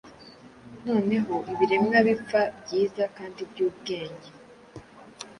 Noneho 0.87 1.33
Ibiremwa 1.51 1.97
bipfa, 2.07 2.41
byiza 2.63 3.03
kandi 3.17 3.41
byubwenge, 3.51 4.29